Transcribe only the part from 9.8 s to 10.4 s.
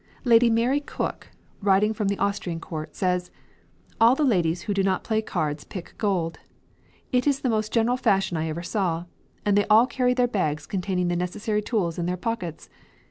carry their